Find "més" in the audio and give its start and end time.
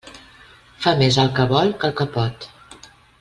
1.01-1.19